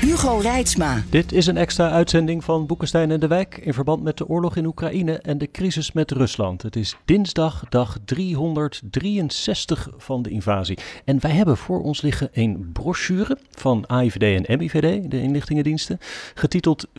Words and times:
Hugo 0.00 0.38
Reitsma. 0.38 1.02
Dit 1.10 1.32
is 1.32 1.46
een 1.46 1.56
extra 1.56 1.90
uitzending 1.90 2.44
van 2.44 2.66
Boekenstein 2.66 3.10
en 3.10 3.20
de 3.20 3.26
Wijk 3.26 3.56
in 3.56 3.74
verband 3.74 4.02
met 4.02 4.18
de 4.18 4.28
oorlog 4.28 4.56
in 4.56 4.66
Oekraïne 4.66 5.18
en 5.18 5.38
de 5.38 5.50
crisis 5.50 5.92
met 5.92 6.10
Rusland. 6.10 6.62
Het 6.62 6.76
is 6.76 6.96
dinsdag, 7.04 7.64
dag 7.68 7.98
363 8.04 9.88
van 9.96 10.22
de 10.22 10.30
invasie. 10.30 10.78
En 11.04 11.20
wij 11.20 11.30
hebben 11.30 11.56
voor 11.56 11.82
ons 11.82 12.00
liggen 12.00 12.28
een 12.32 12.70
brochure 12.72 13.38
van 13.50 13.86
AIVD 13.86 14.46
en 14.46 14.58
MIVD, 14.58 15.10
de 15.10 15.22
inlichtingendiensten, 15.22 15.98
getiteld 16.34 16.86
24-2, 16.86 16.92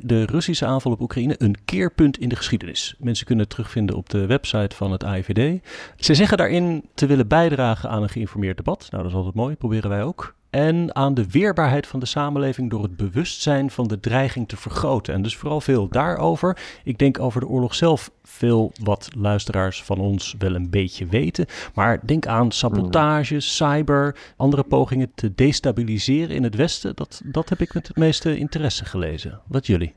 de 0.00 0.24
Russische 0.24 0.66
aanval 0.66 0.92
op 0.92 1.00
Oekraïne, 1.00 1.34
een 1.38 1.56
keerpunt 1.64 2.18
in 2.18 2.28
de 2.28 2.36
geschiedenis. 2.36 2.94
Mensen 2.98 3.26
kunnen 3.26 3.44
het 3.44 3.54
terugvinden 3.54 3.96
op 3.96 4.08
de 4.08 4.26
website 4.26 4.76
van 4.76 4.92
het 4.92 5.04
AIVD. 5.04 5.60
Ze 5.96 6.14
zeggen 6.14 6.36
daarin 6.36 6.84
te 6.94 7.06
willen 7.06 7.28
bijdragen 7.28 7.90
aan 7.90 8.02
een 8.02 8.08
geïnformeerd 8.08 8.56
debat. 8.56 8.86
Nou, 8.90 9.02
dat 9.02 9.12
is 9.12 9.18
altijd 9.18 9.34
mooi, 9.34 9.56
proberen 9.56 9.90
wij 9.90 10.02
ook 10.02 10.36
en 10.50 10.94
aan 10.94 11.14
de 11.14 11.30
weerbaarheid 11.30 11.86
van 11.86 12.00
de 12.00 12.06
samenleving 12.06 12.70
door 12.70 12.82
het 12.82 12.96
bewustzijn 12.96 13.70
van 13.70 13.88
de 13.88 14.00
dreiging 14.00 14.48
te 14.48 14.56
vergroten. 14.56 15.14
En 15.14 15.22
dus 15.22 15.36
vooral 15.36 15.60
veel 15.60 15.88
daarover. 15.88 16.58
Ik 16.84 16.98
denk 16.98 17.20
over 17.20 17.40
de 17.40 17.46
oorlog 17.46 17.74
zelf 17.74 18.10
veel 18.22 18.72
wat 18.82 19.08
luisteraars 19.16 19.82
van 19.82 19.98
ons 19.98 20.34
wel 20.38 20.54
een 20.54 20.70
beetje 20.70 21.06
weten. 21.06 21.46
Maar 21.74 22.06
denk 22.06 22.26
aan 22.26 22.52
sabotage, 22.52 23.40
cyber, 23.40 24.16
andere 24.36 24.62
pogingen 24.62 25.12
te 25.14 25.34
destabiliseren 25.34 26.36
in 26.36 26.42
het 26.42 26.54
Westen. 26.54 26.96
Dat, 26.96 27.20
dat 27.24 27.48
heb 27.48 27.60
ik 27.60 27.74
met 27.74 27.88
het 27.88 27.96
meeste 27.96 28.38
interesse 28.38 28.84
gelezen. 28.84 29.40
Wat 29.46 29.66
jullie? 29.66 29.94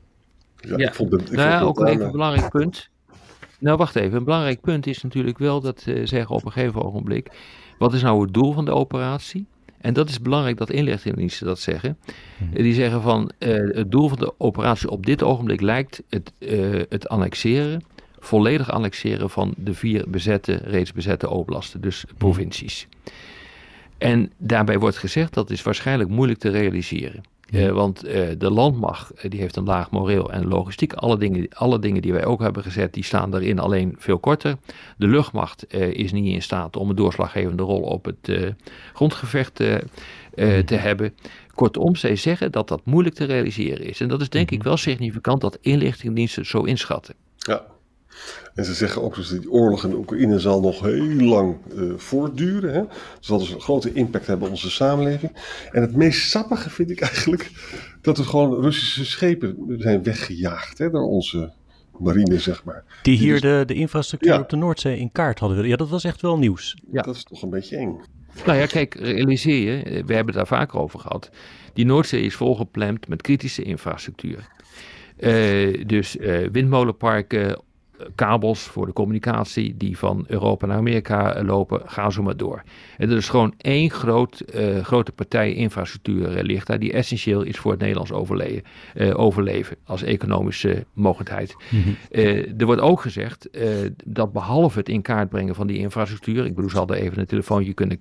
Ja, 0.56 0.76
ik 0.76 0.94
vond 0.94 1.12
het, 1.12 1.20
ik 1.20 1.36
nou 1.36 1.48
ja, 1.48 1.60
ook 1.60 1.86
even 1.86 2.04
een 2.04 2.12
belangrijk 2.12 2.50
punt. 2.50 2.90
Nou, 3.58 3.76
wacht 3.76 3.96
even. 3.96 4.16
Een 4.18 4.24
belangrijk 4.24 4.60
punt 4.60 4.86
is 4.86 5.02
natuurlijk 5.02 5.38
wel 5.38 5.60
dat 5.60 5.84
uh, 5.86 6.06
zeggen 6.06 6.34
op 6.34 6.44
een 6.44 6.52
gegeven 6.52 6.84
ogenblik. 6.84 7.30
Wat 7.78 7.94
is 7.94 8.02
nou 8.02 8.22
het 8.22 8.34
doel 8.34 8.52
van 8.52 8.64
de 8.64 8.70
operatie? 8.70 9.46
En 9.82 9.92
dat 9.92 10.08
is 10.08 10.20
belangrijk 10.20 10.56
dat 10.56 10.70
inlichtingendiensten 10.70 11.46
dat 11.46 11.60
zeggen. 11.60 11.98
Mhm. 12.36 12.62
Die 12.62 12.74
zeggen 12.74 13.02
van 13.02 13.30
uh, 13.38 13.48
het 13.74 13.90
doel 13.90 14.08
van 14.08 14.18
de 14.18 14.34
operatie 14.38 14.90
op 14.90 15.06
dit 15.06 15.22
ogenblik 15.22 15.60
lijkt 15.60 16.02
het, 16.08 16.32
uh, 16.38 16.82
het 16.88 17.08
annexeren, 17.08 17.82
volledig 18.18 18.70
annexeren 18.70 19.30
van 19.30 19.54
de 19.56 19.74
vier 19.74 20.04
bezette, 20.08 20.60
reeds 20.64 20.92
bezette 20.92 21.30
oblasten, 21.30 21.80
dus 21.80 22.04
mhm. 22.04 22.14
provincies. 22.14 22.88
En 23.98 24.32
daarbij 24.36 24.78
wordt 24.78 24.96
gezegd 24.96 25.34
dat 25.34 25.50
is 25.50 25.62
waarschijnlijk 25.62 26.10
moeilijk 26.10 26.38
te 26.38 26.50
realiseren. 26.50 27.22
Uh, 27.52 27.70
want 27.70 28.06
uh, 28.06 28.28
de 28.38 28.50
landmacht 28.50 29.12
uh, 29.16 29.30
die 29.30 29.40
heeft 29.40 29.56
een 29.56 29.64
laag 29.64 29.90
moreel 29.90 30.32
en 30.32 30.48
logistiek. 30.48 30.92
Alle 30.92 31.18
dingen, 31.18 31.48
alle 31.52 31.78
dingen 31.78 32.02
die 32.02 32.12
wij 32.12 32.24
ook 32.24 32.40
hebben 32.40 32.62
gezet, 32.62 32.94
die 32.94 33.04
staan 33.04 33.30
daarin 33.30 33.58
alleen 33.58 33.94
veel 33.98 34.18
korter. 34.18 34.56
De 34.96 35.06
luchtmacht 35.06 35.74
is 35.74 36.12
niet 36.12 36.34
in 36.34 36.42
staat 36.42 36.76
om 36.76 36.90
een 36.90 36.96
doorslaggevende 36.96 37.62
rol 37.62 37.80
op 37.80 38.04
het 38.04 38.54
grondgevecht 38.92 39.58
mhm. 39.58 40.64
te 40.64 40.74
hebben. 40.74 41.14
Kortom, 41.54 41.96
zij 41.96 42.16
zeggen 42.16 42.52
dat 42.52 42.68
dat 42.68 42.80
moeilijk 42.84 43.14
te 43.14 43.24
realiseren 43.24 43.86
is. 43.86 44.00
En 44.00 44.08
dat 44.08 44.20
is 44.20 44.28
denk 44.28 44.50
ik 44.50 44.58
mhm. 44.58 44.66
wel 44.66 44.76
significant 44.76 45.40
dat 45.40 45.58
inlichtingendiensten 45.60 46.46
zo 46.46 46.62
inschatten. 46.62 47.14
Ja, 47.36 47.64
en 48.54 48.64
ze 48.64 48.74
zeggen 48.74 49.02
ook 49.02 49.14
dat 49.14 49.28
dus 49.28 49.40
die 49.40 49.50
oorlog 49.50 49.84
in 49.84 49.94
Oekraïne 49.94 50.38
zal 50.38 50.60
nog 50.60 50.80
heel 50.80 51.26
lang 51.26 51.56
uh, 51.74 51.92
voortduren. 51.96 52.74
Hè? 52.74 52.82
Zal 53.20 53.38
dus 53.38 53.50
een 53.50 53.60
grote 53.60 53.92
impact 53.92 54.26
hebben 54.26 54.46
op 54.46 54.52
onze 54.52 54.70
samenleving. 54.70 55.32
En 55.70 55.82
het 55.82 55.96
meest 55.96 56.30
sappige 56.30 56.70
vind 56.70 56.90
ik 56.90 57.00
eigenlijk 57.00 57.50
dat 58.00 58.18
er 58.18 58.24
gewoon 58.24 58.60
Russische 58.60 59.04
schepen 59.04 59.56
zijn 59.78 60.02
weggejaagd 60.02 60.78
hè, 60.78 60.90
door 60.90 61.08
onze 61.08 61.52
marine, 61.98 62.38
zeg 62.38 62.64
maar. 62.64 62.84
Die 63.02 63.16
hier 63.16 63.32
dus- 63.32 63.40
de, 63.40 63.62
de 63.66 63.74
infrastructuur 63.74 64.40
op 64.40 64.48
de 64.48 64.56
Noordzee 64.56 64.98
in 64.98 65.12
kaart 65.12 65.38
hadden. 65.38 65.66
Ja, 65.66 65.76
dat 65.76 65.88
was 65.88 66.04
echt 66.04 66.20
wel 66.20 66.38
nieuws. 66.38 66.76
Ja. 66.92 67.02
Dat 67.02 67.14
is 67.14 67.24
toch 67.24 67.42
een 67.42 67.50
beetje 67.50 67.76
eng. 67.76 68.00
Nou 68.46 68.58
ja, 68.58 68.66
kijk, 68.66 68.94
realiseer 68.94 69.58
je, 69.58 69.82
we 69.84 70.14
hebben 70.14 70.26
het 70.26 70.34
daar 70.34 70.46
vaker 70.46 70.78
over 70.78 71.00
gehad. 71.00 71.30
Die 71.72 71.84
Noordzee 71.84 72.22
is 72.22 72.34
volgepland 72.34 73.08
met 73.08 73.22
kritische 73.22 73.62
infrastructuur. 73.62 74.48
Uh, 75.18 75.84
dus 75.86 76.16
uh, 76.16 76.48
windmolenparken, 76.52 77.62
kabels 78.14 78.60
voor 78.60 78.86
de 78.86 78.92
communicatie 78.92 79.76
die 79.76 79.98
van 79.98 80.24
Europa 80.28 80.66
naar 80.66 80.76
Amerika 80.76 81.42
lopen, 81.44 81.82
gaan 81.84 82.12
zo 82.12 82.22
maar 82.22 82.36
door. 82.36 82.62
En 82.96 83.10
er 83.10 83.16
is 83.16 83.28
gewoon 83.28 83.54
één 83.56 83.90
groot, 83.90 84.42
uh, 84.54 84.78
grote 84.84 85.12
partij 85.12 85.54
infrastructuur 85.54 86.36
uh, 86.36 86.42
ligt 86.42 86.66
daar 86.66 86.78
die 86.78 86.92
essentieel 86.92 87.42
is 87.42 87.58
voor 87.58 87.70
het 87.70 87.80
Nederlands 87.80 88.12
overleven, 88.12 88.62
overleven 89.14 89.76
als 89.84 90.02
economische 90.02 90.84
mogelijkheid. 90.92 91.56
Mm 91.70 91.82
-hmm. 91.82 91.96
er 92.58 92.66
wordt 92.66 92.80
ook 92.80 93.00
gezegd 93.00 93.48
dat 94.04 94.32
behalve 94.32 94.78
het 94.78 94.88
in 94.88 95.02
kaart 95.02 95.28
brengen 95.28 95.54
van 95.54 95.66
die 95.66 95.78
infrastructuur, 95.78 96.44
ik 96.44 96.54
bedoel, 96.54 96.70
ze 96.70 96.76
hadden 96.76 96.96
even 96.96 97.18
een 97.18 97.26
telefoontje 97.26 97.72
kunnen, 97.72 97.96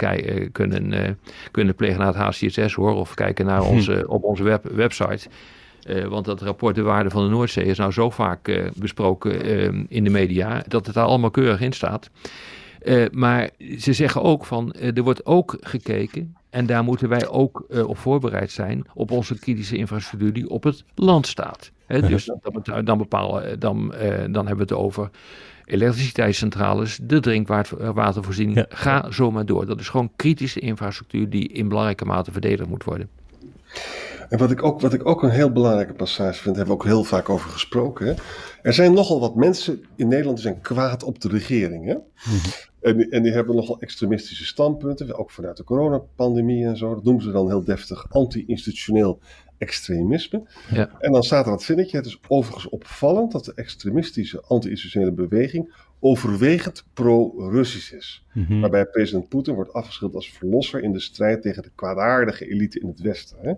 kunnen, 0.51 1.19
kunnen 1.51 1.75
plegen 1.75 1.99
naar 1.99 2.13
het 2.15 2.37
HCSS 2.37 2.73
hoor, 2.73 2.93
of 2.95 3.13
kijken 3.13 3.45
naar 3.45 3.63
onze, 3.73 4.05
op 4.07 4.23
onze 4.23 4.43
web, 4.43 4.63
website. 4.63 5.29
Uh, 5.87 6.05
want 6.05 6.25
dat 6.25 6.41
rapport 6.41 6.75
De 6.75 6.81
Waarde 6.81 7.09
van 7.09 7.23
de 7.23 7.29
Noordzee 7.29 7.65
is 7.65 7.77
nou 7.77 7.91
zo 7.91 8.09
vaak 8.09 8.47
uh, 8.47 8.65
besproken 8.75 9.45
uh, 9.45 9.83
in 9.87 10.03
de 10.03 10.09
media 10.09 10.63
dat 10.67 10.85
het 10.85 10.95
daar 10.95 11.05
allemaal 11.05 11.31
keurig 11.31 11.61
in 11.61 11.73
staat. 11.73 12.09
maar 13.11 13.49
ze 13.79 13.93
zeggen 13.93 14.21
ook 14.21 14.45
van 14.45 14.73
er 14.73 15.03
wordt 15.03 15.25
ook 15.25 15.57
gekeken 15.59 16.35
en 16.49 16.65
daar 16.65 16.83
moeten 16.83 17.09
wij 17.09 17.27
ook 17.27 17.65
op 17.85 17.97
voorbereid 17.97 18.51
zijn 18.51 18.85
op 18.93 19.11
onze 19.11 19.39
kritische 19.39 19.77
infrastructuur 19.77 20.33
die 20.33 20.49
op 20.49 20.63
het 20.63 20.83
land 20.95 21.27
staat. 21.27 21.71
Dus 22.07 22.29
dan, 22.63 22.85
dan, 22.85 22.97
bepalen, 22.97 23.59
dan, 23.59 23.93
dan 24.31 24.47
hebben 24.47 24.67
we 24.67 24.73
het 24.73 24.83
over 24.83 25.09
elektriciteitscentrales, 25.65 26.99
de 27.03 27.19
drinkwatervoorziening. 27.19 28.57
Ja. 28.57 28.65
Ga 28.69 29.11
zo 29.11 29.31
maar 29.31 29.45
door. 29.45 29.65
Dat 29.65 29.79
is 29.79 29.89
gewoon 29.89 30.11
kritische 30.15 30.59
infrastructuur 30.59 31.29
die 31.29 31.47
in 31.47 31.67
belangrijke 31.67 32.05
mate 32.05 32.31
verdedigd 32.31 32.69
moet 32.69 32.83
worden. 32.83 33.09
En 34.29 34.37
wat 34.37 34.51
ik, 34.51 34.63
ook, 34.63 34.81
wat 34.81 34.93
ik 34.93 35.05
ook 35.05 35.23
een 35.23 35.29
heel 35.29 35.51
belangrijke 35.51 35.93
passage 35.93 36.41
vind, 36.41 36.55
hebben 36.55 36.75
we 36.75 36.81
ook 36.81 36.87
heel 36.87 37.03
vaak 37.03 37.29
over 37.29 37.49
gesproken. 37.49 38.05
Hè? 38.05 38.13
Er 38.61 38.73
zijn 38.73 38.93
nogal 38.93 39.19
wat 39.19 39.35
mensen 39.35 39.83
in 39.95 40.07
Nederland 40.07 40.37
die 40.37 40.45
zijn 40.45 40.61
kwaad 40.61 41.03
op 41.03 41.21
de 41.21 41.27
regering. 41.27 41.85
Hè? 41.85 41.93
Mhm. 41.93 42.49
en, 42.81 43.09
en, 43.09 43.23
die 43.23 43.31
hebben 43.31 43.55
nogal 43.55 43.79
extremistische 43.79 44.45
standpunten, 44.45 45.17
ook 45.17 45.31
vanuit 45.31 45.57
de 45.57 45.63
coronapandemie 45.63 46.65
en 46.65 46.77
zo. 46.77 46.93
Dat 46.93 47.03
noemen 47.03 47.23
ze 47.23 47.31
dan 47.31 47.47
heel 47.47 47.63
deftig 47.63 48.05
anti-institutioneel 48.09 49.19
extremisme. 49.61 50.43
Ja. 50.71 50.89
En 50.99 51.11
dan 51.11 51.23
staat 51.23 51.45
er 51.45 51.51
dat 51.51 51.63
zinnetje. 51.63 51.97
Het 51.97 52.05
is 52.05 52.19
overigens 52.27 52.69
opvallend 52.69 53.31
dat 53.31 53.45
de 53.45 53.53
extremistische 53.55 54.41
anti-institutionele 54.47 55.11
beweging 55.11 55.73
overwegend 55.99 56.85
pro-Russisch 56.93 57.93
is. 57.93 58.25
Mhm. 58.33 58.59
Waarbij 58.59 58.85
president 58.85 59.29
Poetin 59.29 59.53
wordt 59.53 59.73
afgeschilderd 59.73 60.23
als 60.23 60.31
verlosser 60.31 60.83
in 60.83 60.91
de 60.91 60.99
strijd 60.99 61.41
tegen 61.41 61.63
de 61.63 61.71
kwaadaardige 61.75 62.49
elite 62.49 62.79
in 62.79 62.87
het 62.87 62.99
Westen. 62.99 63.37
Hè? 63.41 63.53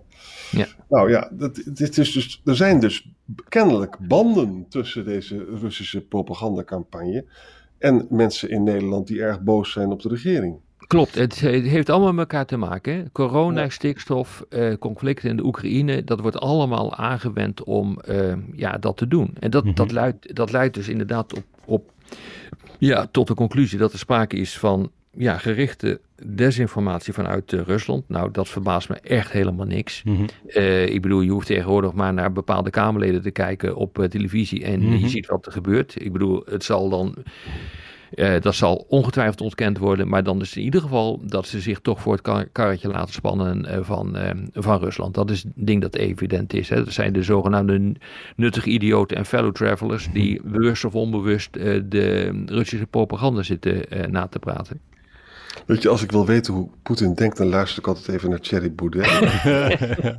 Ja. 0.58 0.66
Nou 0.88 1.10
ja, 1.10 1.30
dat, 1.32 1.54
dit 1.54 1.98
is 1.98 2.12
dus, 2.12 2.42
er 2.44 2.56
zijn 2.56 2.80
dus 2.80 3.10
kennelijk 3.48 3.98
banden 3.98 4.66
tussen 4.68 5.04
deze 5.04 5.44
Russische 5.44 6.00
propagandacampagne 6.00 7.24
en 7.78 8.06
mensen 8.10 8.50
in 8.50 8.62
Nederland 8.62 9.06
die 9.06 9.22
erg 9.22 9.40
boos 9.40 9.72
zijn 9.72 9.90
op 9.90 10.02
de 10.02 10.08
regering. 10.08 10.56
Klopt, 10.86 11.14
het, 11.14 11.40
heeft 11.40 11.90
allemaal 11.90 12.12
met 12.12 12.18
elkaar 12.18 12.46
te 12.46 12.56
maken. 12.56 13.08
Corona, 13.12 13.68
stikstof, 13.68 14.44
uh, 14.50 14.74
conflicten 14.78 15.30
in 15.30 15.36
de 15.36 15.44
Oekraïne, 15.44 16.04
dat 16.04 16.20
wordt 16.20 16.38
allemaal 16.38 16.94
aangewend 16.94 17.62
om 17.62 17.98
uh, 18.08 18.32
ja, 18.52 18.78
dat 18.78 18.96
te 18.96 19.08
doen. 19.08 19.30
En 19.40 19.50
dat, 19.50 19.64
dat, 19.76 19.86
mhm. 19.86 19.94
luidt, 19.94 20.34
dat 20.34 20.52
leidt 20.52 20.74
dus 20.74 20.88
inderdaad 20.88 21.34
op, 21.34 21.44
op, 21.64 21.90
ja, 22.78 23.06
tot 23.10 23.26
de 23.26 23.34
conclusie 23.34 23.78
dat 23.78 23.92
er 23.92 23.98
sprake 23.98 24.36
is 24.36 24.58
van 24.58 24.90
ja, 25.10 25.38
gerichte 25.38 26.00
desinformatie 26.26 27.12
vanuit 27.12 27.52
uh, 27.52 27.60
Rusland. 27.60 28.08
Nou, 28.08 28.30
dat 28.30 28.48
verbaast 28.48 28.88
me 28.88 28.94
echt 29.00 29.32
helemaal 29.32 29.66
niks. 29.66 30.02
Mm 30.02 30.26
ik 30.84 31.02
bedoel, 31.02 31.20
je 31.20 31.30
hoeft 31.30 31.46
tegenwoordig 31.46 31.92
maar 31.92 32.14
naar 32.14 32.32
bepaalde 32.32 32.70
Kamerleden 32.70 33.22
te 33.22 33.30
kijken 33.30 33.76
op 33.76 34.06
televisie 34.10 34.64
en 34.64 34.80
je 34.80 34.98
mhm. 34.98 35.06
ziet 35.06 35.26
wat 35.26 35.46
er 35.46 35.52
gebeurt. 35.52 35.94
Ik 36.00 36.12
bedoel, 36.12 36.42
het 36.46 36.64
zal 36.64 36.88
dan 36.88 37.14
uh, 38.14 38.40
dat 38.40 38.54
zal 38.54 38.84
ongetwijfeld 38.88 39.40
ontkend 39.40 39.78
worden, 39.78 40.08
maar 40.08 40.24
dan 40.24 40.40
is 40.40 40.56
in 40.56 40.62
ieder 40.62 40.80
geval 40.80 41.20
dat 41.26 41.46
ze 41.46 41.60
zich 41.60 41.80
toch 41.80 42.00
voor 42.00 42.12
het 42.12 42.22
kar 42.22 42.46
karretje 42.52 42.88
laten 42.88 43.14
spannen 43.14 43.66
uh, 43.68 43.78
van, 43.80 44.16
uh, 44.16 44.30
van 44.52 44.78
Rusland. 44.78 45.14
Dat 45.14 45.30
is 45.30 45.44
een 45.44 45.52
ding 45.54 45.82
dat 45.82 45.94
evident 45.94 46.52
is. 46.52 46.68
Hè. 46.68 46.84
Dat 46.84 46.92
zijn 46.92 47.12
de 47.12 47.22
zogenaamde 47.22 47.92
nuttige 48.36 48.70
idioten 48.70 49.16
en 49.16 49.26
fellow 49.26 49.52
travelers 49.52 50.08
die 50.12 50.40
bewust 50.44 50.84
of 50.84 50.94
onbewust 50.94 51.52
de 51.52 52.44
Russische 52.46 52.86
propaganda 52.86 53.42
zitten 53.42 53.84
na 54.10 54.26
te 54.26 54.38
praten. 54.38 54.80
Weet 55.66 55.82
je, 55.82 55.88
als 55.88 56.02
ik 56.02 56.10
wil 56.10 56.26
weten 56.26 56.54
hoe 56.54 56.68
Poetin 56.82 57.14
denkt, 57.14 57.36
dan 57.36 57.46
luister 57.46 57.78
ik 57.78 57.86
altijd 57.86 58.08
even 58.08 58.30
naar 58.30 58.40
Thierry 58.40 58.72
Boudet. 58.72 59.06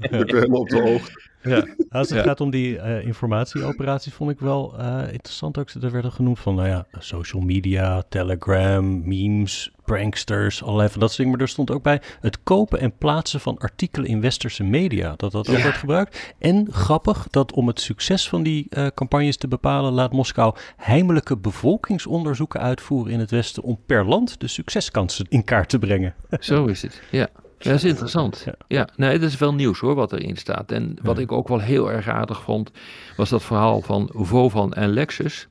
ik 0.02 0.10
ben 0.10 0.36
helemaal 0.36 0.60
op 0.60 0.70
de 0.70 0.82
hoogte. 0.82 1.34
Ja. 1.46 1.66
Als 1.90 2.10
het 2.10 2.24
gaat 2.24 2.42
om 2.42 2.50
die 2.50 2.76
uh, 2.76 3.06
informatieoperaties, 3.06 4.14
vond 4.14 4.32
ik 4.32 4.40
wel 4.40 4.76
uh, 4.80 5.02
interessant 5.12 5.58
ook. 5.58 5.70
Er 5.70 5.92
werden 5.92 6.12
genoemd 6.12 6.40
van, 6.40 6.56
nou 6.56 6.68
ja, 6.68 6.86
social 7.00 7.42
media, 7.42 8.04
Telegram, 8.10 9.08
memes, 9.08 9.72
pranksters, 9.84 10.64
allerlei 10.64 10.90
van 10.90 11.00
dat 11.00 11.10
soort 11.10 11.22
dingen. 11.22 11.32
Maar 11.32 11.42
er 11.42 11.52
stond 11.52 11.72
ook 11.72 11.84
bij 11.84 12.02
het 12.20 12.44
kopen 12.44 12.80
en 12.80 12.98
plaatsen 12.98 13.40
van 13.40 13.58
artikelen 13.58 14.10
in 14.10 14.22
westerse 14.22 14.64
media. 14.64 15.14
Dat 15.18 15.32
dat 15.32 15.50
ook 15.50 15.62
wordt 15.62 15.78
gebruikt. 15.78 16.34
En 16.40 16.68
grappig 16.72 17.28
dat 17.30 17.54
om 17.54 17.68
het 17.68 17.80
succes 17.80 18.30
van 18.30 18.44
die 18.44 18.68
uh, 18.70 18.88
campagnes 18.88 19.38
te 19.38 19.48
bepalen, 19.48 19.94
laat 19.94 20.12
Moskou 20.12 20.56
heimelijke 20.78 21.38
bevolkingsonderzoeken 21.38 22.60
uitvoeren 22.60 23.14
in 23.14 23.20
het 23.20 23.32
westen 23.32 23.64
om 23.64 23.80
per 23.86 24.06
land 24.06 24.40
de 24.40 24.48
succeskansen 24.48 25.26
in 25.30 25.44
kaart 25.44 25.70
te 25.70 25.80
brengen. 25.80 26.16
Zo 26.40 26.66
is 26.66 26.82
het, 26.82 27.02
ja. 27.12 27.30
Ja, 27.58 27.70
dat 27.70 27.80
is 27.80 27.84
interessant. 27.84 28.44
Ja, 28.46 28.56
ja 28.68 28.88
nee, 28.96 29.20
dat 29.20 29.30
is 29.30 29.38
wel 29.38 29.54
nieuws 29.54 29.80
hoor, 29.80 29.96
wat 29.96 30.14
erin 30.14 30.38
staat. 30.38 30.72
En 30.72 30.98
wat 31.02 31.20
ik 31.20 31.32
ook 31.32 31.48
wel 31.48 31.60
heel 31.60 31.92
erg 31.92 32.08
aardig 32.08 32.42
vond, 32.42 32.72
was 33.18 33.30
dat 33.30 33.44
verhaal 33.44 33.82
van 33.82 34.10
Vovan 34.14 34.74
en 34.74 34.90
Lexus. 34.90 35.48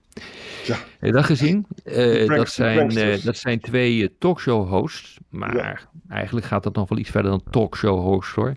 Ja. 0.65 0.75
Heb 0.75 1.01
je 1.01 1.13
dat 1.13 1.25
gezien? 1.25 1.67
Uh, 1.85 2.29
dat, 2.29 2.49
zijn, 2.49 2.99
uh, 2.99 3.25
dat 3.25 3.37
zijn 3.37 3.61
twee 3.61 3.97
uh, 3.97 4.09
talkshow 4.19 4.69
hosts. 4.69 5.19
Maar 5.29 5.89
eigenlijk 6.09 6.47
gaat 6.47 6.63
dat 6.63 6.75
nog 6.75 6.89
wel 6.89 6.99
iets 6.99 7.11
verder 7.11 7.31
dan 7.31 7.43
talkshow 7.51 8.01
host 8.01 8.35
hoor. 8.35 8.57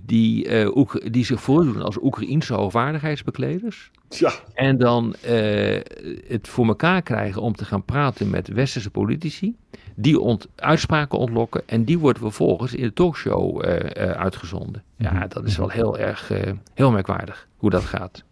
Die, 0.00 0.48
die 1.10 1.24
zich 1.24 1.40
voordoen 1.40 1.82
als 1.82 2.02
Oekraïense 2.02 2.54
hoogwaardigheidsbekleders. 2.54 3.90
Ja. 4.08 4.32
En 4.54 4.78
dan 4.78 5.14
het 6.26 6.48
voor 6.48 6.66
elkaar 6.66 7.02
krijgen 7.02 7.42
om 7.42 7.54
te 7.54 7.64
gaan 7.64 7.84
praten 7.84 8.30
met 8.30 8.48
westerse 8.48 8.90
politici. 8.90 9.56
Die 9.94 10.20
ont 10.20 10.48
uitspraken 10.56 11.18
ontlokken 11.18 11.62
en 11.66 11.84
die 11.84 11.98
worden 11.98 12.22
vervolgens 12.22 12.74
in 12.74 12.82
de 12.82 12.92
talkshow 12.92 13.62
uitgezonden. 13.96 14.82
Ja, 14.96 15.12
mhm. 15.12 15.28
dat 15.28 15.44
is 15.44 15.56
wel 15.56 15.68
heel 15.68 15.98
erg 15.98 16.30
heel 16.74 16.90
merkwaardig 16.90 17.48
hoe 17.56 17.70
dat 17.70 17.84
gaat. 17.84 18.24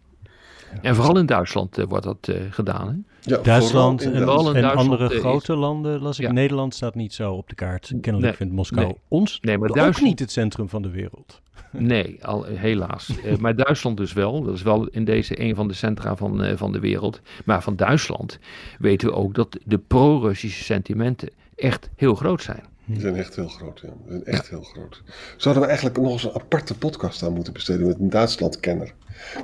En 0.81 0.95
vooral 0.95 1.17
in 1.17 1.25
Duitsland 1.25 1.79
uh, 1.79 1.85
wordt 1.85 2.05
dat 2.05 2.27
uh, 2.29 2.35
gedaan. 2.49 2.87
Hè? 2.87 3.12
Ja, 3.25 3.37
Duitsland 3.37 4.01
en, 4.01 4.13
en, 4.13 4.25
Duitsland 4.25 4.63
andere 4.63 5.09
grote 5.09 5.55
landen, 5.55 6.01
las 6.01 6.19
ik. 6.19 6.25
Ja. 6.25 6.31
Nederland 6.31 6.75
staat 6.75 6.95
niet 6.95 7.13
zo 7.13 7.33
op 7.33 7.49
de 7.49 7.55
kaart. 7.55 7.87
Kennelijk 7.87 8.21
nee, 8.21 8.33
vindt 8.33 8.53
Moskou 8.53 8.85
nee, 8.85 8.95
ons 9.07 9.39
nee, 9.41 9.57
maar 9.57 9.69
ook 9.69 9.75
Duitsland, 9.75 10.09
niet 10.09 10.19
het 10.19 10.31
centrum 10.31 10.69
van 10.69 10.81
de 10.81 10.89
wereld. 10.89 11.41
Nee, 11.77 12.25
al, 12.25 12.43
helaas. 12.43 13.11
maar 13.39 13.55
Duitsland 13.55 13.97
dus 13.97 14.13
wel. 14.13 14.43
Dat 14.43 14.53
is 14.53 14.61
wel 14.61 14.87
in 14.87 15.05
deze 15.05 15.41
een 15.41 15.55
van 15.55 15.67
de 15.67 15.73
centra 15.73 16.15
van, 16.15 16.57
van 16.57 16.71
de 16.71 16.79
wereld. 16.79 17.21
Maar 17.45 17.63
van 17.63 17.75
Duitsland 17.75 18.39
weten 18.79 19.07
we 19.07 19.13
ook 19.13 19.35
dat 19.35 19.57
de 19.65 19.77
pro-Russische 19.77 20.63
sentimenten 20.63 21.29
echt 21.55 21.89
heel 21.95 22.15
groot 22.15 22.41
zijn. 22.41 22.63
Die 22.85 22.99
zijn 22.99 23.15
echt 23.15 23.35
heel 23.35 23.47
groot, 23.47 23.79
ja. 23.79 23.87
Die 23.87 24.09
zijn 24.09 24.25
echt 24.25 24.49
heel 24.49 24.61
groot. 24.61 25.03
Zouden 25.37 25.63
we 25.63 25.69
eigenlijk 25.69 25.99
nog 25.99 26.11
eens 26.11 26.23
een 26.23 26.33
aparte 26.33 26.77
podcast 26.77 27.23
aan 27.23 27.33
moeten 27.33 27.53
besteden 27.53 27.87
met 27.87 27.99
een 27.99 28.09
Duitsland-kenner? 28.09 28.93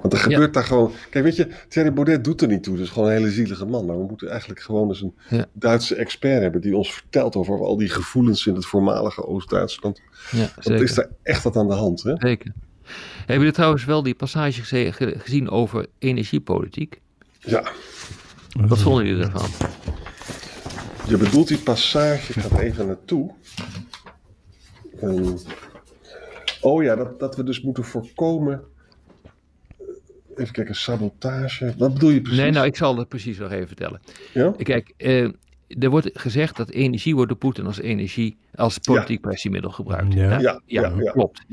Want 0.02 0.14
er 0.14 0.20
gebeurt 0.20 0.42
ja. 0.42 0.52
daar 0.52 0.64
gewoon... 0.64 0.92
Kijk, 1.10 1.24
weet 1.24 1.36
je, 1.36 1.48
Thierry 1.68 1.94
Baudet 1.94 2.24
doet 2.24 2.42
er 2.42 2.48
niet 2.48 2.64
toe. 2.64 2.76
Dat 2.76 2.86
is 2.86 2.92
gewoon 2.92 3.10
een 3.10 3.16
hele 3.16 3.32
zielige 3.32 3.66
man. 3.66 3.86
Maar 3.86 3.98
we 3.98 4.06
moeten 4.06 4.30
eigenlijk 4.30 4.62
gewoon 4.62 4.88
eens 4.88 5.02
een 5.02 5.16
ja. 5.30 5.46
Duitse 5.54 5.96
expert 5.96 6.42
hebben... 6.42 6.62
die 6.62 6.78
ons 6.78 6.94
vertelt 6.94 7.36
over 7.36 7.60
al 7.60 7.78
die 7.78 7.90
gevoelens 7.90 8.48
in 8.48 8.56
het 8.56 8.66
voormalige 8.66 9.26
Oost-Duitsland. 9.26 10.02
Ja, 10.32 10.50
Want 10.62 10.82
is 10.82 10.94
daar 10.94 11.10
echt 11.24 11.44
wat 11.44 11.56
aan 11.58 11.68
de 11.68 11.74
hand, 11.74 12.04
hè? 12.04 12.14
Zeker. 12.18 12.54
Hebben 13.18 13.38
jullie 13.38 13.52
trouwens 13.52 13.86
wel 13.86 14.04
die 14.04 14.16
passage 14.16 14.92
gezien 14.94 15.50
over 15.50 15.86
energiepolitiek? 16.00 17.02
Ja. 17.40 17.72
Wat 18.68 18.80
vonden 18.80 19.06
jullie 19.06 19.24
ervan? 19.24 19.50
Je 21.10 21.18
bedoelt 21.18 21.48
die 21.48 21.58
passage, 21.58 22.34
ik 22.34 22.46
ga 22.46 22.58
er 22.58 22.64
even 22.64 22.88
naartoe. 22.88 23.32
Um, 25.04 25.38
oh 26.62 26.84
ja, 26.84 26.96
dat, 26.96 27.20
dat 27.20 27.36
we 27.36 27.44
dus 27.44 27.62
moeten 27.62 27.84
voorkomen. 27.84 28.62
Even 30.36 30.54
kijken, 30.54 30.76
sabotage. 30.76 31.74
Wat 31.78 31.94
bedoel 31.94 32.10
je 32.10 32.22
precies? 32.22 32.40
Nee, 32.40 32.52
nou, 32.52 32.66
ik 32.66 32.76
zal 32.76 32.98
het 32.98 33.08
precies 33.08 33.38
nog 33.38 33.52
even 33.52 33.68
vertellen. 33.68 34.02
Ja? 34.34 34.54
Kijk, 34.58 34.94
uh, 34.98 35.24
er 35.68 35.90
wordt 35.90 36.10
gezegd 36.14 36.58
dat 36.58 36.70
energie 36.70 37.16
wordt 37.16 37.30
door 37.30 37.40
Poetin 37.40 37.66
als 37.66 37.80
energie, 37.80 38.38
als 38.56 38.78
politiek 38.78 39.24
ja. 39.24 39.28
pressiemiddel 39.28 39.72
gebruikt. 39.72 40.14
Ja, 40.14 40.40
ja, 40.40 40.62
ja, 40.66 40.94
ja 40.98 41.12
klopt. 41.12 41.46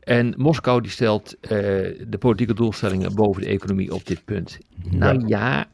En 0.00 0.34
Moskou 0.36 0.80
die 0.80 0.90
stelt 0.90 1.36
uh, 1.40 1.50
de 2.08 2.18
politieke 2.18 2.54
doelstellingen 2.54 3.14
boven 3.14 3.42
de 3.42 3.48
economie 3.48 3.94
op 3.94 4.06
dit 4.06 4.24
punt. 4.24 4.58
Nou 4.90 5.26
ja, 5.26 5.68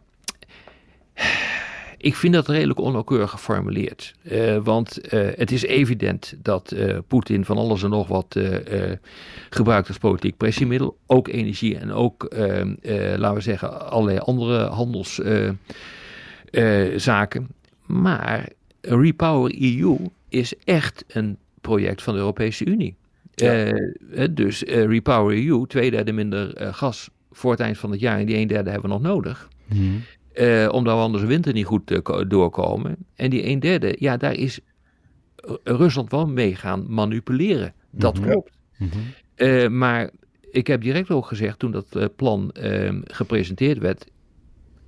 ik 2.02 2.16
vind 2.16 2.34
dat 2.34 2.49
redelijk 2.49 2.78
onnauwkeurig 2.78 3.31
geformuleerd. 3.31 4.14
Uh, 4.22 4.56
want 4.56 5.14
uh, 5.14 5.28
het 5.37 5.52
is 5.52 5.62
evident 5.62 6.34
dat 6.43 6.72
uh, 6.76 6.99
Poetin 7.06 7.44
van 7.44 7.56
alles 7.56 7.82
en 7.82 7.90
nog 7.90 8.08
wat 8.08 8.38
gebruikt 9.50 9.88
als 9.88 9.99
politiek 9.99 10.37
pressiemiddel. 10.37 10.96
Ook 11.06 11.28
energie 11.28 11.78
en 11.78 11.93
ook, 11.93 12.25
ehm, 12.25 12.75
laten 13.16 13.34
we 13.34 13.40
zeggen, 13.40 13.90
allerlei 13.90 14.19
andere 14.19 14.64
handelszaken. 14.64 17.49
maar 17.87 18.48
Repower 18.81 19.62
EU 19.62 19.96
is 20.28 20.55
echt 20.64 21.05
een 21.08 21.37
project 21.60 22.02
van 22.02 22.14
de 22.14 22.20
Europese 22.20 22.64
Unie. 22.64 22.96
Ja. 23.34 23.72
dus 24.31 24.62
Repower 24.62 25.46
EU, 25.46 25.66
twee 25.66 25.90
derde 25.90 26.12
minder 26.12 26.72
gas 26.75 27.10
voor 27.31 27.50
het 27.50 27.60
eind 27.60 27.78
van 27.78 27.90
het 27.90 28.00
jaar 28.00 28.19
en 28.19 28.26
die 28.26 28.37
een 28.37 28.46
derde 28.46 28.70
hebben 28.70 28.90
we 28.90 28.96
nog 28.96 29.05
nodig. 29.05 29.48
Mm. 29.66 30.02
Uh, 30.34 30.69
omdat 30.73 30.94
we 30.94 31.00
anders 31.00 31.23
de 31.23 31.29
winter 31.29 31.52
niet 31.52 31.67
goed 31.67 31.90
uh, 31.90 31.99
doorkomen. 32.29 32.96
En 33.14 33.31
die 33.31 33.46
een 33.46 33.61
derde, 33.61 33.96
ja, 33.99 34.17
daar 34.17 34.34
is 34.34 34.61
Rusland 35.64 36.11
wel 36.11 36.26
mee 36.26 36.55
gaan 36.55 36.84
manipuleren. 36.88 37.75
Dat 37.90 38.14
mm 38.14 38.23
-hmm. 38.23 38.31
klopt. 38.31 38.50
Mm 38.76 38.88
-hmm. 38.88 39.46
uh, 39.46 39.69
maar 39.69 40.11
ik 40.50 40.67
heb 40.67 40.82
direct 40.82 41.11
ook 41.11 41.26
gezegd, 41.26 41.58
toen 41.58 41.70
dat 41.70 42.17
plan 42.17 42.50
ehm, 42.50 43.00
gepresenteerd 43.05 43.79
werd, 43.79 44.06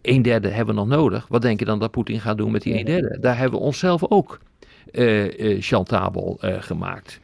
een 0.02 0.22
derde 0.22 0.48
hebben 0.48 0.74
we 0.74 0.80
nog 0.80 0.90
nodig. 0.90 1.26
Wat 1.28 1.42
denk 1.42 1.58
je 1.58 1.64
dan 1.64 1.78
dat 1.78 1.90
Poetin 1.90 2.20
gaat 2.20 2.36
doen 2.36 2.50
met 2.50 2.62
die 2.62 2.78
een 2.78 2.84
derde? 2.84 3.18
Daar 3.20 3.38
hebben 3.38 3.58
we 3.58 3.64
onszelf 3.64 4.10
ook 4.10 4.40
chantabel 5.58 6.38
gemaakt. 6.40 7.20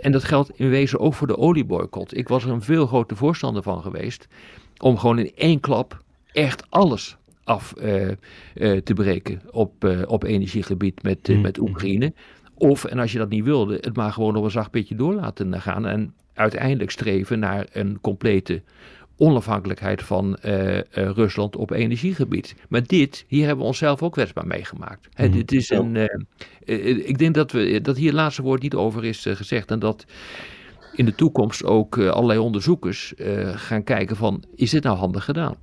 en 0.00 0.12
dat 0.12 0.24
geldt 0.24 0.50
in 0.54 0.70
wezen 0.70 0.98
ook 0.98 1.14
voor 1.14 1.26
de 1.26 1.38
olieboycott. 1.38 2.16
Ik 2.16 2.28
was 2.28 2.44
er 2.44 2.50
een 2.50 2.62
veel 2.62 2.86
groter 2.86 3.16
voorstander 3.16 3.62
van 3.62 3.82
geweest. 3.82 4.28
Om 4.78 4.98
gewoon 4.98 5.18
in 5.18 5.32
één 5.34 5.60
klap 5.60 6.02
echt 6.32 6.70
alles 6.70 7.17
af 7.48 7.74
uh, 7.78 8.06
uh, 8.06 8.76
te 8.76 8.92
breken 8.94 9.40
op, 9.50 9.84
uh, 9.84 10.02
op 10.06 10.24
energiegebied 10.24 11.02
met, 11.02 11.28
mm. 11.28 11.40
met 11.40 11.58
Oekraïne. 11.58 12.12
Of, 12.54 12.84
en 12.84 12.98
als 12.98 13.12
je 13.12 13.18
dat 13.18 13.28
niet 13.28 13.44
wilde, 13.44 13.78
het 13.80 13.96
maar 13.96 14.12
gewoon 14.12 14.36
op 14.36 14.44
een 14.44 14.50
zacht 14.50 14.70
beetje 14.70 14.94
door 14.94 15.14
laten 15.14 15.60
gaan. 15.60 15.86
En 15.86 16.14
uiteindelijk 16.34 16.90
streven 16.90 17.38
naar 17.38 17.66
een 17.72 17.98
complete 18.00 18.62
onafhankelijkheid 19.16 20.02
van 20.02 20.36
Rusland 20.90 21.56
op 21.56 21.70
energiegebied. 21.70 22.54
Maar 22.68 22.86
dit, 22.86 23.24
hier 23.28 23.40
hebben 23.40 23.58
we 23.58 23.70
onszelf 23.70 24.02
ook 24.02 24.12
kwetsbaar 24.12 24.46
meegemaakt. 24.46 25.08
Hè, 25.12 25.26
mm. 25.26 25.32
dit 25.32 25.52
is 25.52 25.70
een, 25.70 25.96
ik 27.08 27.18
denk 27.18 27.34
dat, 27.34 27.52
we, 27.52 27.80
dat 27.80 27.96
hier 27.96 28.06
het 28.06 28.16
laatste 28.16 28.42
woord 28.42 28.62
niet 28.62 28.74
over 28.74 29.04
is 29.04 29.26
gezegd. 29.28 29.70
En 29.70 29.78
dat 29.78 30.04
in 30.92 31.04
de 31.04 31.14
toekomst 31.14 31.64
ook 31.64 31.98
allerlei 31.98 32.38
onderzoekers 32.38 33.14
gaan 33.54 33.84
kijken 33.84 34.16
van, 34.16 34.44
is 34.54 34.70
dit 34.70 34.82
nou 34.82 34.96
handig 34.96 35.24
gedaan? 35.24 35.56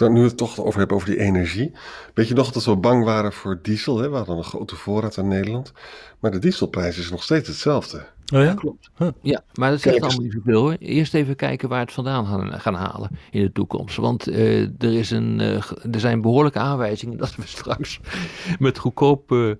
Nu 0.00 0.20
we 0.20 0.26
het 0.26 0.36
toch 0.36 0.60
over 0.60 0.78
hebben 0.78 0.96
over 0.96 1.08
die 1.08 1.20
energie. 1.20 1.72
Weet 2.14 2.28
je 2.28 2.34
nog 2.34 2.52
dat 2.52 2.64
we 2.64 2.76
bang 2.76 3.04
waren 3.04 3.32
voor 3.32 3.58
diesel? 3.62 3.98
Hè? 3.98 4.10
We 4.10 4.16
hadden 4.16 4.36
een 4.36 4.44
grote 4.44 4.76
voorraad 4.76 5.16
in 5.16 5.28
Nederland. 5.28 5.72
Maar 6.20 6.30
de 6.30 6.38
dieselprijs 6.38 6.98
is 6.98 7.10
nog 7.10 7.22
steeds 7.22 7.48
hetzelfde. 7.48 8.06
Oh 8.34 8.42
ja? 8.42 8.54
Klopt. 8.54 8.90
Huh. 8.96 9.08
Ja, 9.22 9.44
maar 9.54 9.70
dat 9.70 9.80
zegt 9.80 10.00
allemaal 10.00 10.22
niet 10.22 10.32
zoveel 10.32 10.60
hoor. 10.60 10.76
Eerst 10.78 11.14
even 11.14 11.36
kijken 11.36 11.68
waar 11.68 11.80
het 11.80 11.92
vandaan 11.92 12.26
gaan, 12.26 12.60
gaan 12.60 12.74
halen 12.74 13.10
in 13.30 13.42
de 13.42 13.52
toekomst. 13.52 13.96
Want 13.96 14.28
uh, 14.28 14.60
er, 14.62 14.94
is 14.94 15.10
een, 15.10 15.40
uh, 15.40 15.70
er 15.92 16.00
zijn 16.00 16.20
behoorlijke 16.20 16.58
aanwijzingen 16.58 17.18
dat 17.24 17.34
we 17.34 17.42
straks 17.46 18.00
met 18.58 18.78
goedkoop... 18.78 19.30
Uh, 19.30 19.54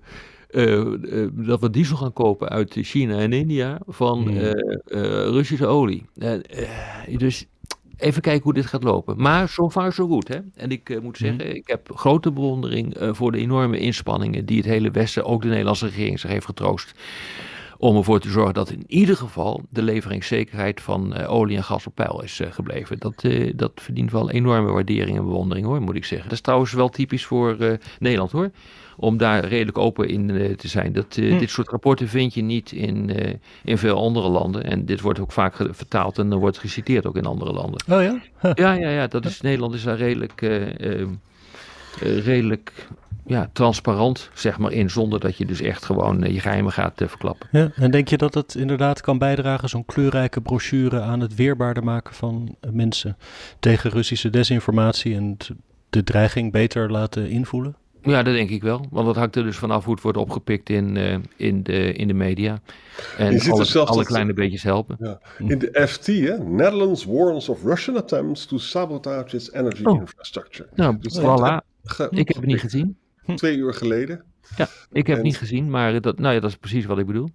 dat 1.31 1.59
we 1.59 1.69
diesel 1.69 1.97
gaan 1.97 2.13
kopen 2.13 2.49
uit 2.49 2.75
China 2.79 3.17
en 3.17 3.33
India 3.33 3.79
van 3.87 4.21
hmm. 4.21 4.37
Russische 5.31 5.65
olie. 5.65 6.05
dus 7.17 7.47
even 7.97 8.21
kijken 8.21 8.43
hoe 8.43 8.53
dit 8.53 8.65
gaat 8.65 8.83
lopen. 8.83 9.21
Maar 9.21 9.49
zo 9.49 9.69
far 9.69 9.93
zo 9.93 10.07
goed. 10.07 10.27
Hè? 10.27 10.39
En 10.55 10.69
ik 10.69 10.89
uh, 10.89 11.01
moet 11.01 11.17
zeggen, 11.17 11.47
mm. 11.47 11.53
ik 11.53 11.67
heb 11.67 11.91
grote 11.93 12.31
bewondering 12.31 13.01
uh, 13.01 13.13
voor 13.13 13.31
de 13.31 13.37
enorme 13.37 13.77
inspanningen 13.77 14.45
die 14.45 14.57
het 14.57 14.65
hele 14.65 14.91
Westen, 14.91 15.25
ook 15.25 15.41
de 15.41 15.47
Nederlandse 15.47 15.85
regering, 15.85 16.19
zich 16.19 16.29
heeft 16.29 16.45
getroost. 16.45 16.93
Om 17.77 17.97
ervoor 17.97 18.19
te 18.19 18.29
zorgen 18.29 18.53
dat 18.53 18.69
in 18.69 18.83
ieder 18.87 19.17
geval 19.17 19.61
de 19.69 19.81
leveringszekerheid 19.81 20.81
van 20.81 21.13
uh, 21.17 21.31
olie 21.31 21.57
en 21.57 21.63
gas 21.63 21.87
op 21.87 21.95
peil 21.95 22.23
is 22.23 22.41
gebleven. 22.49 22.99
Dat, 22.99 23.25
dat 23.55 23.71
verdient 23.75 24.11
wel 24.11 24.31
enorme 24.31 24.71
waardering 24.71 25.17
en 25.17 25.23
bewondering 25.23 25.65
hoor, 25.65 25.81
moet 25.81 25.95
ik 25.95 26.05
zeggen. 26.05 26.29
Dat 26.29 26.37
is 26.37 26.43
trouwens 26.43 26.73
wel 26.73 26.89
typisch 26.89 27.25
voor 27.25 27.77
Nederland 27.99 28.31
hoor 28.31 28.51
om 28.97 29.17
daar 29.17 29.45
redelijk 29.45 29.77
open 29.77 30.07
in 30.07 30.55
te 30.57 30.67
zijn. 30.67 30.93
Dat, 30.93 31.15
hm. 31.15 31.37
Dit 31.37 31.49
soort 31.49 31.69
rapporten 31.69 32.07
vind 32.07 32.33
je 32.33 32.41
niet 32.41 32.71
in, 32.71 33.11
in 33.63 33.77
veel 33.77 33.97
andere 33.97 34.29
landen. 34.29 34.63
En 34.63 34.85
dit 34.85 35.01
wordt 35.01 35.19
ook 35.19 35.31
vaak 35.31 35.55
vertaald 35.69 36.17
en 36.17 36.33
wordt 36.35 36.57
geciteerd 36.57 37.05
ook 37.05 37.15
in 37.15 37.25
andere 37.25 37.53
landen. 37.53 37.81
Oh 37.89 38.01
ja? 38.01 38.21
Ja, 38.53 38.73
ja, 38.73 38.89
ja. 38.89 39.07
Dat 39.07 39.25
is, 39.25 39.41
Nederland 39.41 39.73
is 39.73 39.83
daar 39.83 39.97
redelijk, 39.97 40.41
ehm, 40.41 41.09
redelijk 41.99 42.87
ja, 43.25 43.49
transparant 43.53 44.29
zeg 44.33 44.57
maar 44.57 44.71
in, 44.71 44.89
zonder 44.89 45.19
dat 45.19 45.37
je 45.37 45.45
dus 45.45 45.61
echt 45.61 45.85
gewoon 45.85 46.33
je 46.33 46.39
geheimen 46.39 46.71
gaat 46.71 46.93
verklappen. 46.95 47.47
Ja, 47.51 47.71
en 47.75 47.91
denk 47.91 48.07
je 48.07 48.17
dat 48.17 48.33
het 48.33 48.55
inderdaad 48.55 49.01
kan 49.01 49.17
bijdragen, 49.17 49.69
zo'n 49.69 49.85
kleurrijke 49.85 50.41
brochure, 50.41 51.01
aan 51.01 51.19
het 51.19 51.35
weerbaarder 51.35 51.83
maken 51.83 52.13
van 52.13 52.55
mensen 52.71 53.17
tegen 53.59 53.89
Russische 53.89 54.29
desinformatie 54.29 55.15
en 55.15 55.37
de 55.89 56.03
dreiging 56.03 56.51
beter 56.51 56.91
laten 56.91 57.29
invoelen? 57.29 57.75
Ja, 58.01 58.23
dat 58.23 58.33
denk 58.33 58.49
ik 58.49 58.61
wel. 58.61 58.85
Want 58.89 59.05
dat 59.05 59.15
hangt 59.15 59.35
er 59.35 59.43
dus 59.43 59.57
vanaf 59.57 59.83
hoe 59.83 59.93
het 59.93 60.03
wordt 60.03 60.17
opgepikt 60.17 60.69
in, 60.69 60.95
uh, 60.95 61.17
in, 61.35 61.63
de, 61.63 61.93
in 61.93 62.07
de 62.07 62.13
media. 62.13 62.59
En 63.17 63.41
alle, 63.41 63.85
alle 63.85 64.05
kleine 64.05 64.33
beetjes 64.33 64.63
helpen. 64.63 64.95
Ja. 64.99 65.19
In 65.37 65.59
de 65.59 65.87
FT, 65.87 66.07
hè? 66.07 66.37
Netherlands 66.37 67.05
warns 67.05 67.49
of 67.49 67.63
Russian 67.63 67.97
attempts 67.97 68.45
to 68.45 68.57
sabotage 68.57 69.35
its 69.35 69.51
energy 69.51 69.83
oh. 69.83 69.99
infrastructure. 69.99 70.69
Nou, 70.75 70.97
dus 70.99 71.19
voilà. 71.19 71.63
ik 72.09 72.27
heb 72.27 72.35
het 72.35 72.45
niet 72.45 72.59
gezien. 72.59 72.97
Twee 73.35 73.57
uur 73.57 73.73
geleden. 73.73 74.23
Ja, 74.57 74.67
ik 74.91 75.07
heb 75.07 75.15
het 75.15 75.25
niet 75.25 75.37
gezien, 75.37 75.69
maar 75.69 76.01
dat, 76.01 76.19
nou 76.19 76.33
ja, 76.33 76.39
dat 76.39 76.49
is 76.49 76.57
precies 76.57 76.85
wat 76.85 76.97
ik 76.97 77.05
bedoel. 77.05 77.29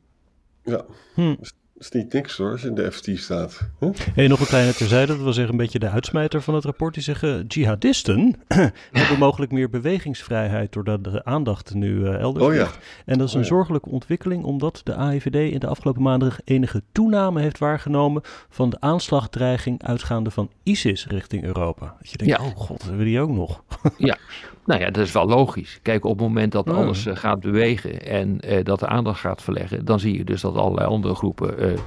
Ja, 0.64 0.84
hm 1.14 1.34
is 1.80 1.90
niet 1.90 2.12
niks 2.12 2.36
hoor, 2.36 2.50
als 2.50 2.62
je 2.62 2.68
in 2.68 2.74
de 2.74 2.92
FT 2.92 3.08
staat. 3.14 3.60
Huh? 3.78 3.90
Hey, 4.14 4.26
nog 4.26 4.40
een 4.40 4.46
kleine 4.46 4.72
terzijde, 4.72 5.16
dat 5.16 5.24
was 5.24 5.34
zeggen 5.34 5.52
een 5.52 5.60
beetje 5.60 5.78
de 5.78 5.88
uitsmijter 5.88 6.42
van 6.42 6.54
het 6.54 6.64
rapport. 6.64 6.94
Die 6.94 7.02
zeggen, 7.02 7.46
jihadisten 7.46 8.36
hebben 8.92 9.18
mogelijk 9.18 9.52
meer 9.52 9.70
bewegingsvrijheid 9.70 10.72
doordat 10.72 11.04
de 11.04 11.24
aandacht 11.24 11.74
nu 11.74 11.94
uh, 11.94 12.14
elders 12.14 12.44
oh, 12.44 12.54
ja. 12.54 12.68
En 13.04 13.18
dat 13.18 13.28
is 13.28 13.34
een 13.34 13.40
oh, 13.40 13.46
zorgelijke 13.46 13.88
ontwikkeling, 13.88 14.44
omdat 14.44 14.80
de 14.84 14.94
AIVD 14.94 15.52
in 15.52 15.58
de 15.58 15.66
afgelopen 15.66 16.02
maanden 16.02 16.32
enige 16.44 16.82
toename 16.92 17.40
heeft 17.40 17.58
waargenomen 17.58 18.22
van 18.48 18.70
de 18.70 18.80
aanslagdreiging 18.80 19.82
uitgaande 19.82 20.30
van 20.30 20.50
ISIS 20.62 21.06
richting 21.06 21.44
Europa. 21.44 21.96
Dat 21.98 22.10
je 22.10 22.16
denkt, 22.16 22.36
ja. 22.36 22.46
oh 22.46 22.56
god, 22.56 22.82
hebben 22.82 22.98
we 22.98 23.04
die 23.04 23.20
ook 23.20 23.30
nog? 23.30 23.62
ja, 23.98 24.18
nou 24.70 24.82
ja, 24.82 24.90
dat 24.90 25.04
is 25.06 25.12
wel 25.12 25.26
logisch. 25.26 25.78
Kijk, 25.82 26.04
op 26.04 26.18
het 26.18 26.28
moment 26.28 26.52
dat 26.52 26.70
alles 26.70 27.06
uh, 27.06 27.16
gaat 27.16 27.40
bewegen 27.40 28.06
en 28.06 28.38
uh, 28.44 28.64
dat 28.64 28.80
de 28.80 28.86
aandacht 28.86 29.20
gaat 29.20 29.42
verleggen, 29.42 29.84
dan 29.84 30.00
zie 30.00 30.16
je 30.16 30.24
dus 30.24 30.40
dat 30.40 30.54
allerlei 30.54 30.86
andere 30.86 31.14
groepen 31.14 31.64
uh, 31.64 31.78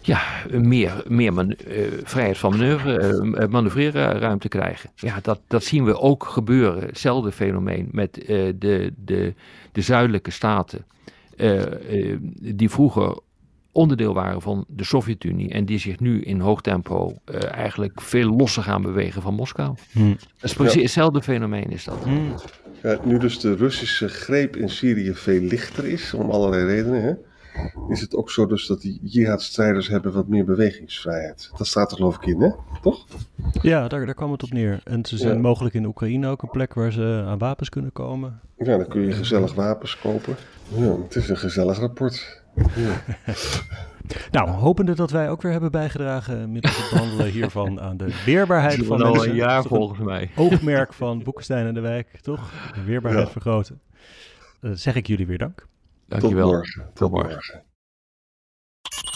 ja, 0.00 0.20
meer, 0.50 1.02
meer 1.06 1.32
man, 1.32 1.54
vrijheid 2.02 2.38
van 2.38 2.50
manoeuvre, 2.50 3.48
manoeuvreren 3.48 4.38
krijgen. 4.48 4.90
Ja, 4.94 5.18
dat, 5.22 5.40
dat 5.46 5.64
zien 5.64 5.84
we 5.84 5.98
ook 5.98 6.24
gebeuren. 6.24 6.82
Hetzelfde 6.82 7.32
fenomeen 7.32 7.88
met 7.92 8.14
de, 8.14 8.92
de, 9.04 9.34
de 9.72 9.80
zuidelijke 9.80 10.30
staten. 10.30 10.84
die 12.40 12.70
vroeger 12.70 13.18
onderdeel 13.76 14.14
waren 14.14 14.42
van 14.42 14.64
de 14.68 14.84
Sovjet-Unie 14.84 15.50
en 15.50 15.64
die 15.64 15.78
zich 15.78 16.00
nu 16.00 16.22
in 16.22 16.40
hoog 16.40 16.60
tempo 16.60 17.18
uh, 17.30 17.52
eigenlijk 17.52 18.00
veel 18.00 18.36
losser 18.36 18.62
gaan 18.62 18.82
bewegen 18.82 19.22
van 19.22 19.34
Moskou. 19.34 19.74
Hmm. 19.92 20.16
Dat 20.18 20.50
is 20.50 20.54
precies 20.54 20.82
hetzelfde 20.82 21.22
fenomeen 21.22 21.70
is 21.70 21.84
dat. 21.84 22.04
Hmm. 22.04 22.34
Ja, 22.82 22.98
nu 23.04 23.18
dus 23.18 23.40
de 23.40 23.54
Russische 23.54 24.08
greep 24.08 24.56
in 24.56 24.68
Syrië 24.68 25.14
veel 25.14 25.40
lichter 25.40 25.84
is, 25.84 26.14
om 26.14 26.30
allerlei 26.30 26.64
redenen, 26.64 27.02
hè, 27.02 27.12
is 27.88 28.00
het 28.00 28.14
ook 28.14 28.30
zo 28.30 28.46
dus 28.46 28.66
dat 28.66 28.80
die 28.80 29.00
jihad-strijders 29.02 29.88
hebben 29.88 30.12
wat 30.12 30.28
meer 30.28 30.44
bewegingsvrijheid. 30.44 31.50
Dat 31.56 31.66
staat 31.66 31.90
er 31.90 31.96
geloof 31.96 32.16
ik 32.16 32.26
in, 32.26 32.40
hè? 32.40 32.50
Toch? 32.82 33.06
Ja, 33.62 33.88
daar, 33.88 34.06
daar 34.06 34.14
kwam 34.14 34.32
het 34.32 34.42
op 34.42 34.52
neer. 34.52 34.80
En 34.84 35.04
ze 35.04 35.16
zijn 35.16 35.40
mogelijk 35.40 35.74
in 35.74 35.86
Oekraïne 35.86 36.28
ook 36.28 36.42
een 36.42 36.50
plek 36.50 36.74
waar 36.74 36.92
ze 36.92 37.24
aan 37.26 37.38
wapens 37.38 37.68
kunnen 37.68 37.92
komen. 37.92 38.40
Ja, 38.58 38.76
dan 38.76 38.88
kun 38.88 39.00
je 39.00 39.12
gezellig 39.12 39.54
wapens 39.54 39.98
kopen. 39.98 40.36
Ja, 40.68 40.96
het 41.02 41.16
is 41.16 41.28
een 41.28 41.36
gezellig 41.36 41.78
rapport. 41.78 42.44
Nou, 44.30 44.48
hopende 44.48 44.94
dat 44.94 45.10
wij 45.10 45.30
ook 45.30 45.42
weer 45.42 45.52
hebben 45.52 45.70
bijgedragen 45.70 46.52
met 46.52 46.64
het 46.64 46.90
behandelen 46.90 47.26
hiervan 47.26 47.80
aan 47.80 47.96
de 47.96 48.22
weerbaarheid 48.24 48.84
van 48.84 49.02
al 49.02 49.26
een 49.26 49.34
jaar 49.34 49.62
volgens 49.62 49.98
mij. 49.98 50.30
Oogmerk 50.36 50.92
van 50.92 51.22
Boekenstein 51.22 51.66
en 51.66 51.74
de 51.74 51.80
Wijk, 51.80 52.08
toch? 52.20 52.50
De 52.74 52.84
weerbaarheid 52.84 53.30
vergroten. 53.30 53.80
Uh, 54.60 54.70
zeg 54.74 54.94
ik 54.94 55.06
jullie 55.06 55.26
weer 55.26 55.38
dank. 55.38 55.66
Dankjewel. 56.08 56.44
Tot 56.44 56.52
morgen. 56.52 56.90
Tot 56.94 57.10
morgen. 57.10 57.64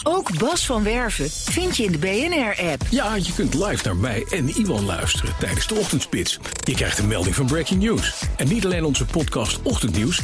Ook 0.03 0.39
Bas 0.39 0.65
van 0.65 0.83
Werven 0.83 1.29
vind 1.29 1.77
je 1.77 1.83
in 1.83 1.91
de 1.91 1.97
BNR-app. 1.97 2.81
Ja, 2.89 3.15
je 3.15 3.33
kunt 3.35 3.53
live 3.53 3.85
naar 3.85 3.95
mij 3.95 4.25
en 4.29 4.47
Iwan 4.47 4.85
luisteren 4.85 5.33
tijdens 5.39 5.67
de 5.67 5.75
ochtendspits. 5.75 6.39
Je 6.63 6.73
krijgt 6.73 6.99
een 6.99 7.07
melding 7.07 7.35
van 7.35 7.45
Breaking 7.45 7.83
News. 7.83 8.27
En 8.37 8.47
niet 8.47 8.65
alleen 8.65 8.83
onze 8.83 9.05
podcast 9.05 9.61
Ochtendnieuws, 9.61 10.23